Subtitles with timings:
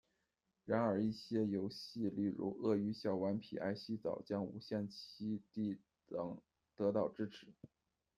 [0.65, 5.77] 然而一些游戏，例如《鳄鱼小顽皮爱洗澡》将无限期地
[6.75, 7.45] 得到支持。